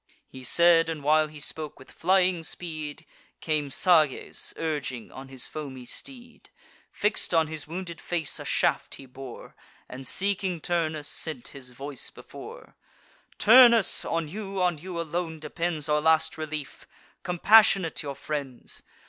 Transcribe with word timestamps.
He 0.27 0.43
said; 0.43 0.89
and 0.89 1.03
while 1.03 1.27
he 1.27 1.39
spoke, 1.39 1.77
with 1.77 1.91
flying 1.91 2.41
speed 2.41 3.05
Came 3.39 3.69
Sages 3.69 4.51
urging 4.57 5.11
on 5.11 5.27
his 5.27 5.45
foamy 5.45 5.85
steed: 5.85 6.49
Fix'd 6.91 7.35
on 7.35 7.45
his 7.45 7.67
wounded 7.67 8.01
face 8.01 8.39
a 8.39 8.45
shaft 8.45 8.95
he 8.95 9.05
bore, 9.05 9.55
And, 9.87 10.07
seeking 10.07 10.59
Turnus, 10.59 11.07
sent 11.07 11.49
his 11.49 11.69
voice 11.73 12.09
before: 12.09 12.75
"Turnus, 13.37 14.03
on 14.03 14.27
you, 14.27 14.59
on 14.59 14.79
you 14.79 14.99
alone, 14.99 15.39
depends 15.39 15.87
Our 15.87 16.01
last 16.01 16.35
relief: 16.35 16.87
compassionate 17.21 18.01
your 18.01 18.15
friends! 18.15 18.81